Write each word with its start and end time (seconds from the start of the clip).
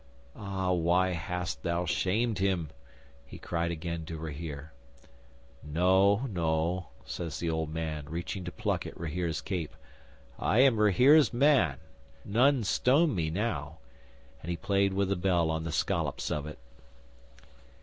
"Ah, 0.35 0.71
why 0.71 1.09
hast 1.11 1.61
thou 1.61 1.85
shamed 1.85 2.39
him?" 2.39 2.71
he 3.23 3.37
cried 3.37 3.69
again 3.69 4.03
to 4.05 4.17
Rahere. 4.17 4.71
'"No 5.61 6.25
no," 6.27 6.87
says 7.05 7.37
the 7.37 7.51
old 7.51 7.71
man, 7.71 8.05
reaching 8.09 8.43
to 8.45 8.51
pluck 8.51 8.87
at 8.87 8.99
Rahere's 8.99 9.41
cape. 9.41 9.75
"I 10.39 10.57
am 10.61 10.79
Rahere's 10.79 11.31
man. 11.31 11.77
None 12.25 12.63
stone 12.63 13.13
me 13.13 13.29
now," 13.29 13.77
and 14.41 14.49
he 14.49 14.57
played 14.57 14.93
with 14.93 15.09
the 15.09 15.15
bells 15.15 15.51
on 15.51 15.65
the 15.65 15.71
scollops 15.71 16.31
of 16.31 16.47
it. 16.47 16.57